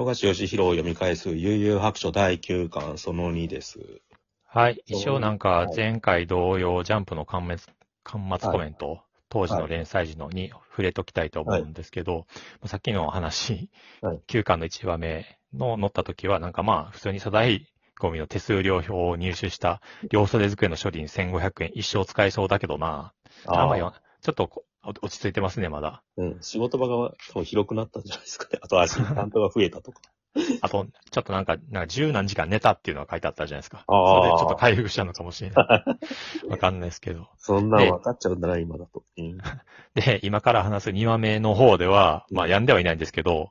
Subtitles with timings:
[0.00, 4.00] 富樫義弘を読み返す悠々白書第9巻その2です。
[4.46, 4.82] はい。
[4.86, 12.26] 一応なんかはい前回同様、ジャンプの巻末、巻末コメント、当時のはい連載時のに触れときたいと思うんですけど、
[12.64, 13.68] さっきの話、
[14.00, 17.66] はい9巻の1話目の載った時は、なんかまあ、普通に粗大
[17.98, 23.12] ゴミの手数料表を入手した両袖机の処理に1500円一生使えそうだけどな。
[23.44, 26.02] あんまちょっとこ落ち着いてますね、まだ。
[26.16, 26.38] うん。
[26.40, 28.58] 仕事場が多分広くなったんじゃないですかね。
[28.62, 30.00] あとアシスタントが増えたとか。
[30.62, 33.84] あと、ちょっとなんか、なんか十何時間寝たっていうのが書いてあったじゃないですか。
[33.86, 35.66] あーそれでちょっと回復したのかもしれない。
[36.48, 37.28] わかんないですけど。
[37.36, 39.02] そんなん分かっちゃうんだな、今だと。
[39.16, 39.38] うん。
[39.94, 43.50] で、今から話す2話目の方では、まあ、病んではいないんですけど、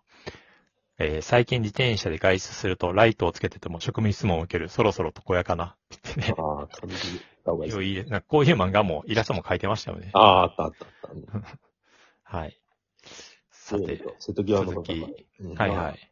[1.02, 5.76] えー最近自転車で外出するとライトをつけてても職務質問を受ける、そろそろとこやかな
[6.12, 6.36] ってね。
[6.38, 7.84] ああ、感じた方がいいです。
[7.84, 10.12] いいなんかこういう漫画もイラストも書いてましたよね。
[10.14, 11.12] ああ、あったあったあった。
[11.14, 11.44] うん
[12.24, 12.60] はい。
[13.52, 15.08] さて、瀬戸際の方続きが。
[15.42, 16.12] うんはいはまあい。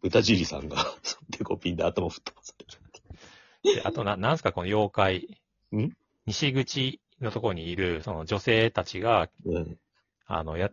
[0.00, 0.76] 豚尻さんが、
[1.30, 3.76] デコピンで頭吹っ飛ばされる。
[3.76, 5.38] であとな、なんすかこの妖怪。
[5.76, 5.92] ん？
[6.26, 9.78] 西口のところにいる、その女性たちが、うん。
[10.26, 10.70] あの、や、やっ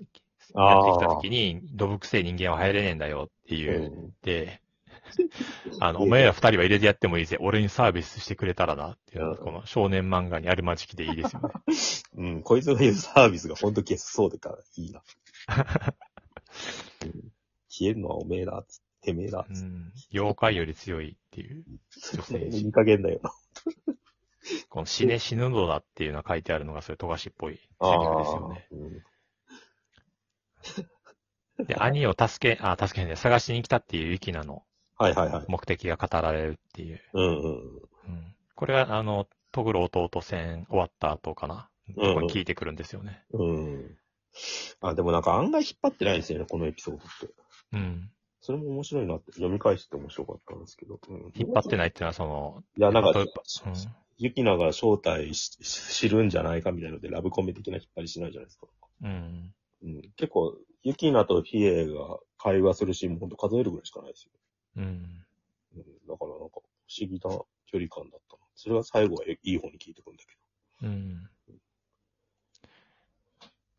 [0.85, 4.07] てきた時に、どぶくせえ人間は入れねえんだよっていうう。
[4.07, 4.13] ん。
[4.23, 4.61] で、
[5.79, 7.37] あの、お前ら二人は入れてやってもいいぜ。
[7.39, 11.49] 俺にサービスしてくれたらなっていうのこの少年漫画にあるまじきでいいですよね。
[12.15, 12.41] うん。
[12.43, 15.03] こいつが言うサービスがほんと消すそうでからいいな。
[17.05, 17.31] うん
[17.71, 19.67] 消えるのはおめえだ、つって、てめえだ、つって。
[19.67, 19.93] うん。
[20.11, 21.63] 妖怪より強いっていう、
[22.13, 23.31] 女性いい加減だよな。
[24.69, 27.85] この死ね死ぬのだっていうのが書いてあるのが、そういう富樫っぽいセリフです
[28.33, 28.67] よね。
[28.71, 29.03] うん
[31.65, 34.63] で、兄を助け、あ、助けへんね、探しに来たっていうユキナの
[34.99, 35.45] はいはいはい。
[35.47, 37.01] 目的が語られるっていう。
[37.13, 37.31] うんうん。
[37.31, 38.35] うん。
[38.53, 41.53] これが、あの、トグロ弟戦終わった後かな。
[41.53, 43.23] うんうんここに聞いてくるんですよね。
[43.31, 43.97] うん。
[44.81, 47.33] あ、でもなんか案外引っ張ってないんですよね、このエピソードって。
[47.73, 48.11] うん。
[48.41, 50.99] それも面白いなって、読み返して面白かったんですけど。
[51.09, 53.25] うん引っ張ってないっていうのは、その、いや、なんかうん
[54.21, 58.67] ユキナが正体し知るんじゃないかみたいなので、ラブコメ的な引っ張りしないじゃないですか。
[59.01, 59.53] うん。
[59.81, 64.31] うん、結構、ユキナとフィエが会話するシーンもほんと数えるぐらいしかないですよ。
[64.79, 65.25] うん。
[65.75, 66.61] うん、だからなんか、不
[66.99, 68.43] 思議な距離感だったな。
[68.55, 70.23] それが最後はいい方に聞いてくんだ
[70.81, 71.23] けうん。
[71.47, 71.53] ど。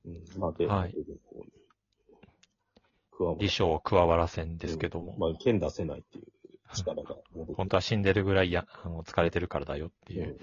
[0.06, 0.94] うん、まあ、で、はい
[3.82, 6.24] 加わらせんですけども、まあ、剣出せないっていう
[6.74, 7.16] 力が
[7.54, 10.28] 本当は死んでるぐらいや、あの、疲れてるからだよっていう。
[10.28, 10.38] うん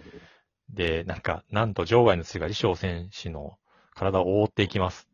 [0.70, 3.58] で、なんか、なんと場外の血が李翔選手の
[3.98, 5.08] 体を覆っていきます。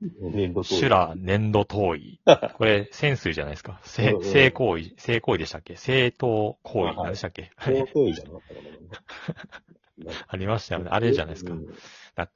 [0.64, 2.20] 修羅粘土遠い。
[2.58, 3.80] これ、潜水じゃないですか。
[3.84, 5.76] 性性行為、性行為でしたっけ？
[5.78, 7.52] 正当行為、何でしたっけ？
[7.58, 8.62] 高等位じゃなかったか
[10.06, 10.14] な。
[10.28, 10.90] ありましたよね。
[10.92, 11.54] あれじゃないですか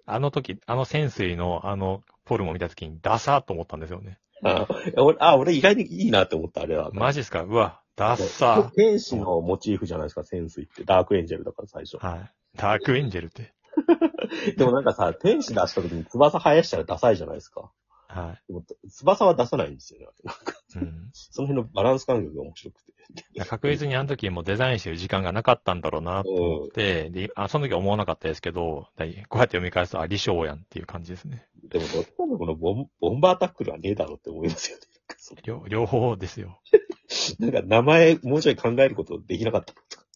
[0.05, 4.19] あの時、あの潜水のあのフォルムを見た時にダサーと思ったんですよね。
[4.43, 6.91] あ俺、あ、俺意外にいいなって思った、あれは。
[6.93, 7.41] マジっすか？
[7.43, 10.83] うわ、ダッサ天使のモチーフじゃないですか、潜水って。
[10.83, 12.07] ダークエンジェルだから最初ー。。
[12.07, 12.31] はい。
[12.55, 13.53] ダークエンジェルって。
[14.57, 17.71] でもなんかさ、天使出した時に翼生やしたらダサいじゃないですか。
[18.07, 20.07] はでも翼は出さないんですよね。
[20.23, 20.79] なんか、い。
[20.79, 21.09] うん。
[21.13, 22.91] その辺のバランス感覚が面白くて。
[23.31, 31.47] いや確実にあの時もうデザインしてる時間がなかったんだろうなと思って、で、あ、その時は思わなかったですけど、こうやって読み返すと、あ、李翔やんっていう感じですね。
[31.69, 34.83] でもどっちもこのボンボンバータックルはねえだろって思いますよね。
[35.07, 36.59] なんかそ両両方ですよ。
[37.39, 40.06] う なんか名前もうちょい考えることできなかったのとか。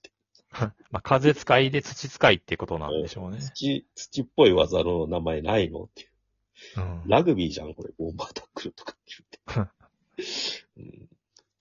[0.92, 3.40] まあ、風使いで土使いってことなんでしょうね。
[3.40, 6.10] 土、土っぽい技の名前ないのっていう。
[6.78, 7.04] うん。
[7.08, 9.72] ラグビーじゃん、これ、ボンバータックルとかって言って。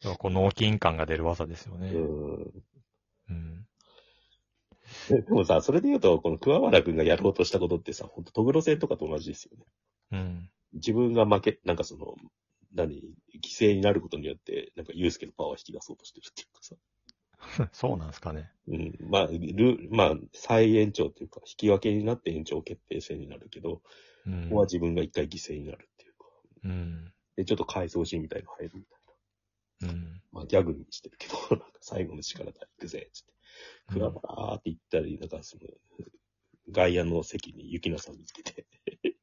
[0.01, 1.91] でもこう脳筋感が出る技ですよね。
[1.91, 2.65] うん。
[3.28, 3.67] うん。
[5.09, 9.65] でもさ、それで言うと、この桑原くんがやろうとしたことってさ、ほんとトグロ戦とかと同じですよね。
[10.12, 10.51] うん。
[10.72, 12.17] 自分が負け、なんかその、
[12.75, 13.03] 何、
[13.43, 16.49] 犠牲になることによって、なんかユースケのパワーを引き出そうとしてるっていう。
[17.72, 18.50] そうなんですかね。
[18.69, 18.99] うん。
[19.00, 23.83] まあ、ルまあ、再延長っていうか、引き分けになって延長決定戦になるけど、
[24.27, 24.65] うんここは。
[24.65, 26.27] 自分が一回犠牲になるっていうか。
[26.65, 27.13] うん。
[27.36, 29.92] で、ちょっと回想シーンみたいなの入るみたいな。
[29.95, 30.22] うん。
[30.33, 33.33] まあ、ギャグにしてるけど、 なんか最後の力だ、行くぜ、つって。
[33.89, 35.63] 桑原ーって言ったり、なんかその、
[36.71, 38.66] 外野の席に雪菜さん見つけて、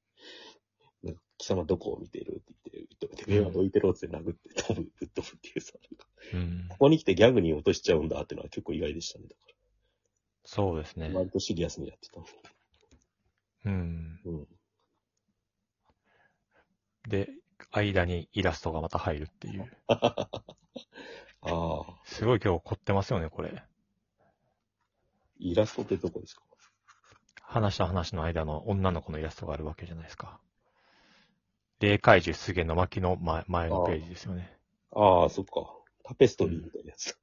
[1.03, 5.73] なんか貴様どこを見てるって言って、てめえはどいてろって殴って飛ぶ、ぶっ飛ぶっていうさ、
[6.33, 6.77] うんこ。
[6.77, 9.25] こに来てギャグに落としちゃうんだっていうのは結構意外でしたね。
[9.27, 9.41] だか
[10.45, 11.19] そうですねら。。
[11.19, 12.21] 割とシリアスにやってた。
[13.65, 14.19] うん。
[14.25, 14.47] うん。
[17.07, 17.29] で、
[17.71, 19.71] 間にイラストがまた入るっていう。
[19.87, 20.27] あ
[21.41, 23.63] あ、すごい今日凝ってますよね、これ。
[25.39, 26.43] イラストってどこですか？
[27.41, 30.39] 話と話の間の女の子のイラストがあるわけじゃないですか。
[31.79, 34.57] 霊怪獣出現の巻の前前のページですよね。
[34.91, 35.76] ああ、そっか。
[36.07, 37.17] タペストリーみたいなやつ。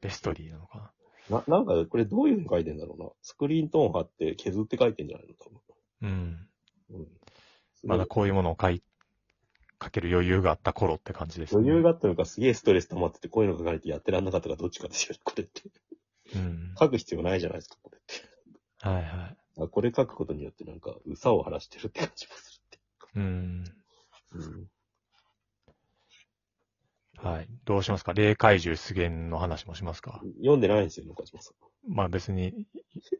[0.00, 0.92] ペストリーなのか
[1.28, 3.10] な、なんか、これどういうふうに書いてんだろうな。
[3.22, 5.60] スクリーントーン貼って削って書いてんじゃないの多な。
[6.02, 6.48] うん。
[6.88, 7.00] 分。
[7.00, 7.08] うん。
[7.84, 8.82] まだこういうものを書い、
[9.82, 11.62] 書ける余裕があった頃って感じですね。
[11.62, 15.62] 余裕があったのか、すげえストレス溜まってて、こういうの書かれてやってらんなかったかどっちかですよね、これって。
[16.36, 16.74] うん。
[16.78, 18.86] 書く必要ないじゃないですか、これって。
[18.86, 19.36] はいはい。
[19.56, 22.62] あこれ書くことによってなんか、うさを晴らしてるって感じもす
[23.16, 23.64] うん。
[23.64, 23.78] るって。
[24.32, 24.68] うん。
[27.24, 27.48] はい。
[27.64, 28.12] どうしますか？
[28.12, 30.20] 霊怪獣出現の話もしますか？
[30.38, 31.52] 読んでないんですよ、中島さ
[31.88, 32.66] まあ別に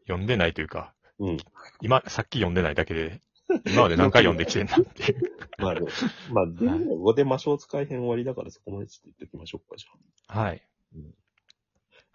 [0.07, 1.25] 読んでないというか、ん。
[1.29, 1.37] うん。
[1.81, 3.21] 今、さっき読んでないだけで、
[3.65, 5.31] 今まで何回読んできてんだっていう。
[5.57, 5.87] まあでも、
[6.31, 10.39] まあ、でも、ここで魔性使い編終わりだからそこまでちょっと言っておきましょうか、じゃあ。
[10.41, 10.67] はい。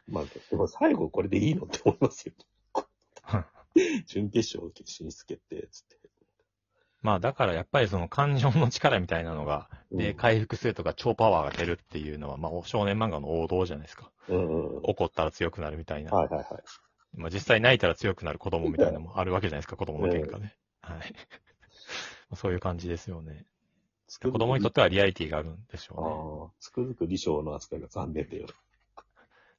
[0.06, 2.34] まあ、でも最後これでいいのって思いますよ。
[4.06, 5.99] 準決勝進出決定、つって。
[7.02, 14.10] まあだからやっぱりその感情の力みたいなのが、で、うん回復するとか超パワーが出るっていうのは、まあ少年漫画の王道じゃないですか。
[14.28, 14.80] うんうんうん。
[14.84, 16.12] 怒ったら強くなるみたいな。
[16.12, 16.62] はいはいはい。
[17.16, 20.54] まあ実際泣いたら強くなる子供みたいなのもあるわけじゃないですか、子供の喧嘩ね。
[20.82, 21.14] はい。
[22.36, 23.46] そういう感じですよね。
[24.22, 28.44] 子供にとってはリアリティがあるんでしあょあ、つくづく李翔の扱いが残念だよ。
[28.44, 28.54] うね。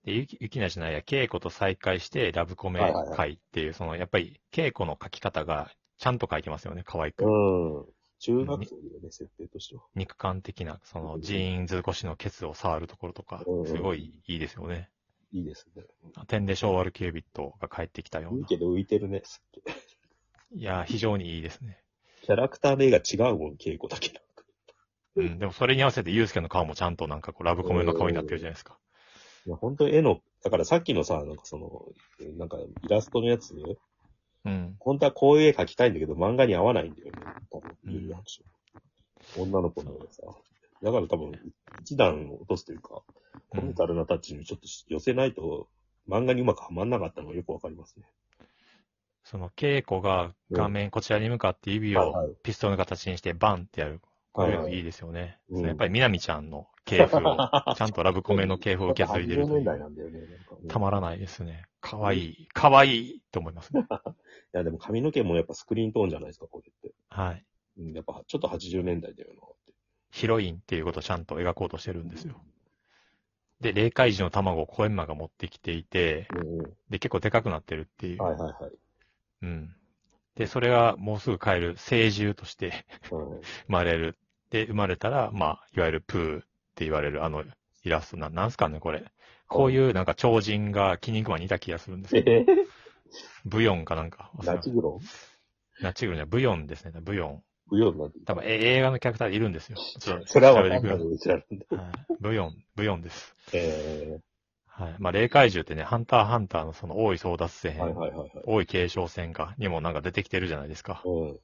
[0.03, 7.25] で、ゆき、ゆきなじゃないや、稽古と再会してラブコメはいはいはい会っていう、その、やっぱり稽古の書き方がちゃんと書いてますよね、可愛く。
[7.25, 7.85] うん。
[8.17, 9.83] 中学生だよね、設定としては。
[9.93, 14.89] 肉感的な、その、ジーンズ越しのケツを触るところとかうん、すごいいいですよね。
[15.31, 15.83] いいですね。
[16.25, 18.39] 点で昭和ルキュービットが帰ってきたような。
[18.39, 19.21] いいけど浮いてるね。
[20.55, 21.77] いやー、非常にいいですね。
[22.23, 24.43] キャラクターの絵が違うもん、稽古だけなんか。
[25.17, 25.37] うん。
[25.37, 28.79] でもそれに合わせてユースケの顔もちゃんとなんかこう、ラブコメの顔になってるじゃないですか。
[29.45, 31.85] いや、本当に絵の、だからさっきのさ、なんかその、
[32.39, 33.53] なんかイラストのやつ、
[34.45, 34.75] うん。
[34.79, 37.11] 本当はこういう絵描きたいんだけど、漫画に合わないんだよね。
[37.51, 38.11] 多分、うん
[39.37, 40.23] 女の子のさ。
[40.81, 41.31] だから多分、
[41.81, 43.03] 一段落とすというか、
[43.49, 45.67] コミカルなタッチにちょっと寄せないと、
[46.09, 48.05] 漫画にうまくはまんなかったのがよくわかりますね。
[49.23, 54.01] その、稽古が画面、こちらに向かって指をピストルの形にしてバンってやる。
[54.31, 54.83] こういうのいいい。
[54.83, 55.39] ですよね。
[55.49, 57.37] うんやっぱり南ちゃんの系譜を、
[57.75, 59.55] ちゃんとラブコメの系譜を受け継いでる80という。
[59.57, 60.19] 年代なんだよね。
[60.19, 61.65] なんたまらないですね。
[61.81, 62.47] かわいい。
[62.47, 63.81] かわいいと思いますね。
[64.53, 66.95] いや、でも髪の毛もやっぱスクリーントーンじゃないですか、これって。
[67.09, 67.45] はい。
[67.77, 69.73] うん、やっぱちょっと80年代だよなって。
[70.11, 72.41] ヒロインっていうことをちゃんと描こうとしてるんですよ。
[73.61, 76.73] で、霊界児の卵をコエンマが持ってきていて、うんうん。
[76.89, 78.21] で、結構でかくなってるっていう。
[78.21, 78.71] はいはいはい。
[79.43, 79.75] うん。
[80.35, 83.39] で、それがもうすぐ帰る成獣としてうん。
[83.39, 84.17] 生まれる。
[84.51, 86.43] で、生まれたら、まあ、いわゆるプーっ
[86.75, 87.43] て言われるあの
[87.83, 89.03] イラストな、なんすかね、これ。
[89.47, 92.45] こういうなんか超人がキニクマにいた気がするんですけど、え
[93.43, 94.31] ブヨンかなんか。
[94.43, 94.99] ナチグロ？
[95.81, 97.43] ナチグロにはブヨンですね、ブヨン。
[97.69, 99.77] 不要になって多分、え映画のキャラクターでいるんですよ。
[100.25, 101.91] それはわ調べてくださいかんない。
[102.19, 103.35] ブヨン、ブヨンです。
[103.53, 104.19] え
[104.67, 104.95] はい。
[104.99, 108.29] まあ、霊怪獣ってね、ハンターハンターのその大井争奪戦、ー、はいはいはいはい。
[108.45, 111.01] 大井継承戦か、にもなんか出てきてるじゃないですか。
[111.05, 111.11] うん。
[111.13, 111.39] 守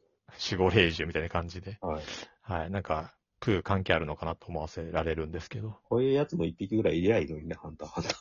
[0.58, 1.78] 護霊獣みたいな感じで。
[1.82, 2.04] はい。
[2.48, 2.72] はい。
[2.72, 8.14] なんか、プー関係あるのかなと思わせられるんですけど、こういうやつも一匹ぐらいいりゃいいのにね、ハンターハンター。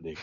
[0.00, 0.14] ね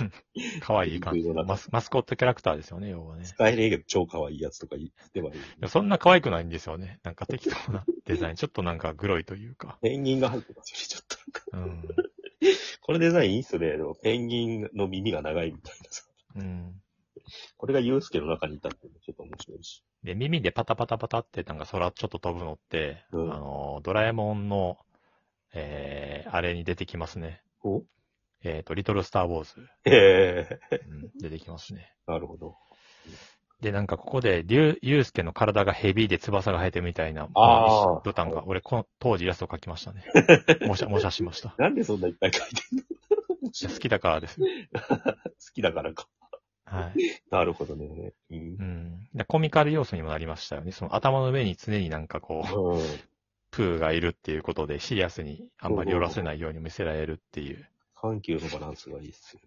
[0.59, 3.23] 可愛い感じのマスマスコットキャラクターですよね、要はね。
[3.23, 5.69] 使えねえけど超可愛いやつとか言ってはいい。
[5.69, 6.99] そんな可愛くないんですよね。
[7.03, 8.35] なんか適当なデザイン。
[8.35, 9.77] ちょっとなんかグロいというか。
[9.81, 11.71] ペンギンが入ってますよね、ちょっとなんか。
[11.71, 11.95] うん。
[12.81, 13.77] このデザインいいっすね。
[14.03, 16.03] ペンギンの耳が長いみたいなさ。
[16.35, 16.81] うん。
[17.57, 18.87] これがユースケの中にいたって
[20.05, 24.77] で、耳でパタパタパタってなんか空ちょっと飛ぶのって、うんあの、ドラえもんの、
[25.53, 27.41] えー、あれに出てきますね。
[27.63, 27.83] お
[28.43, 31.91] えっ、と、リトルスターウォーズ、へえ、うん、出てきますね。
[32.05, 32.55] なるほど。
[33.61, 40.03] で、なんかここで、リュウ、ユウスケの体がヘビーで翼が生えてるみたいな、あーボタンが、俺、この当時イラストを描きましたね。
[40.67, 41.55] 模写、模写しました。
[41.57, 42.83] なんでそんないっぱい書いてんの？
[43.49, 44.47] いや好きだからですよ。
[44.73, 45.17] 好
[45.53, 46.07] きだからか。
[46.65, 47.21] はい。
[47.31, 48.13] なるほどね。
[48.31, 48.41] うんう。
[48.63, 49.07] ん。
[49.13, 50.71] でコミカル要素にもなりましたよね。
[50.71, 52.81] その頭の上に常になんかこう、うん。
[53.51, 57.65] プーがいるっていうことで、シリアスにあんまり寄らせないように見せられるっていう。
[57.95, 59.41] 緩急のバランスがいいっすよ。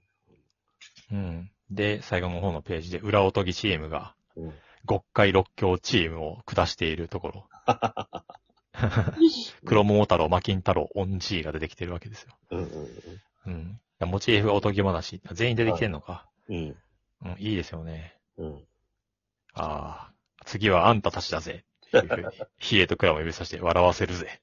[1.13, 1.51] うん。
[1.71, 4.55] で、最後の方のページで、裏おとぎチームが、うん。
[4.89, 7.49] 極海六強チームを下しているところ。
[9.67, 12.39] 黒桃太郎、マキン太郎、オンジーが出てきてるわけですよ。
[12.51, 12.89] うんうん
[13.47, 13.81] うん。
[14.09, 15.21] モチーフがおとぎ話。
[15.33, 16.27] 全員出てきてんのか。
[16.49, 16.77] うん。
[17.25, 18.17] うん、いいですよね。
[18.37, 18.65] うん。
[19.55, 20.13] ああ、
[20.45, 21.65] 次はあんたたちだぜ。
[21.87, 22.27] っていうふうに、
[22.59, 24.41] ヒエとクラを指さして笑わせるぜ。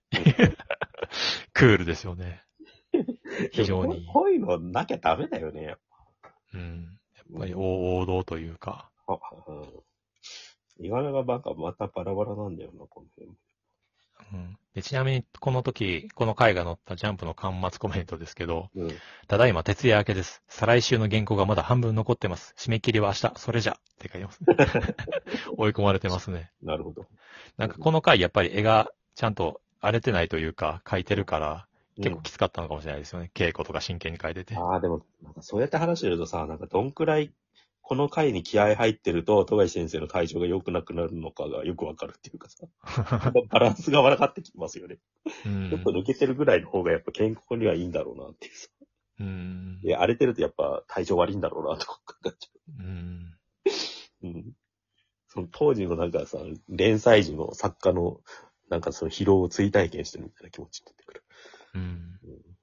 [1.53, 2.43] クールですよね。
[3.51, 5.75] 非常にでもこういうのなきゃダメだよね。
[6.53, 6.99] うん。
[7.15, 8.89] やっぱり王王道というか。
[9.07, 10.85] あ、うん。
[10.85, 13.31] イガナがバカまたバラバラなんだよな、この辺。
[14.33, 14.57] うん。
[14.73, 18.91] で、ちなみに、この時、この回が載ったジャンプの端末コメントですけど、うん。
[19.27, 20.43] ただいま徹夜明けです。
[20.47, 22.53] 再来週の原稿がまだ半分残ってます。
[22.57, 24.41] 締め切りは明日、それじゃって書いてます。
[25.57, 26.51] 追い込まれてますね。
[26.61, 27.05] なるほど。
[27.57, 31.67] なんかこの回やっぱり絵がちゃんと荒れてないというか、描いてるから、
[31.97, 33.31] 結構きつかったのかもしれないですよね。
[33.33, 34.57] 稽古とか真剣に描いてて。
[34.57, 37.31] ああ、でも、なんかそうやって話してるとさ、なんかどんくらい、
[37.87, 42.65] この回に気合入ってると、富樫先生の体調が良くなくなるのかがよくわかるっていうかさ、
[43.51, 44.97] バランスが悪かってきますよね。
[45.45, 48.69] うんちょっと抜けてるぐらいの方がやっぱ健康にはいいんだろうなっていうさ。
[49.19, 52.49] うんいや、荒れてるとやっぱ体調悪いんだろうなとか考えちゃ
[52.79, 53.37] うん
[54.23, 54.27] う。
[54.27, 54.53] うん。
[55.27, 58.19] その当時のなんかさ、連載時の作家の、
[58.67, 61.23] なんかその疲労を追体験してるみたいな気持ちになってくる。
[61.75, 62.55] うんうん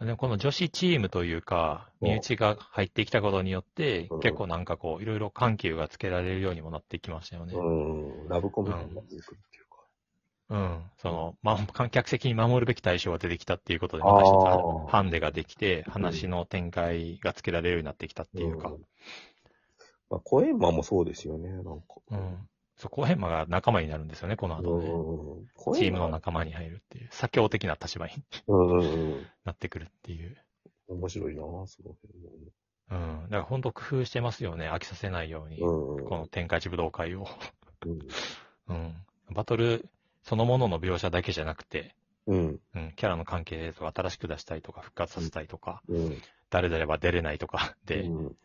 [0.00, 7.54] でもこの女子チームというか、うん身内が入ってきたことによってうん、結構なんかこう、いろいろ緩急がつけられるようにもなってきましたよね。
[7.54, 8.28] うん。
[8.28, 9.76] ラブコメになってくるっていうか。
[10.48, 10.82] うん。
[10.96, 14.30] その、ま、観客席に守るべき対象が出てきたっていうことで、また一
[14.88, 18.78] つハンデができて、話の展開がつけられるようになってきたっていうかん。
[20.08, 21.74] まあ、コエンマもそうですよね、なんか。
[22.10, 22.48] うん。
[22.80, 24.88] そこへんまが仲間になるんですよね、この後ね。
[24.88, 28.12] うんチームの仲間に入るっていう、左強的な立場に。
[29.44, 30.36] なってくるっていう。
[30.88, 32.14] 面白いなその辺
[32.90, 33.22] うん。
[33.24, 35.60] だから本当工夫してますよね、飽きさせないように。
[35.60, 35.96] も。
[35.96, 36.04] うん。
[36.06, 37.26] この天下一武道会を。
[37.86, 37.98] うん。
[38.68, 38.94] うん。
[39.32, 39.86] バトル
[40.22, 41.94] そのものの描写だけじゃなくて、
[42.26, 42.60] うん。
[42.74, 46.16] うん、キャラの関係とか新しく出したいとか復活させたいとか、うん。
[46.48, 48.36] 誰々は出れないとかで、うん。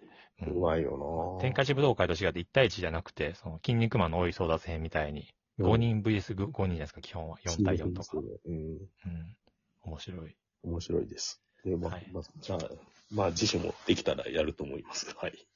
[0.41, 5.25] ううんまいよな天下一武道会と違って1対1じゃなくて、その筋肉マンの多い争奪戦みたいに、うん
[5.57, 7.37] 5人 VS5 人じゃないですか、基本は。
[7.45, 8.17] 4対4とか。
[8.17, 8.53] うん。
[8.53, 9.37] うん。
[9.83, 10.35] 面白い。
[10.63, 11.41] 面白いです。
[11.63, 12.59] で、まあはい、まあ、じゃあ、
[13.13, 15.15] まあ、次週もできたらやると思います。
[15.15, 15.47] はい。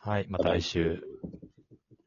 [0.00, 1.04] はい、また来週。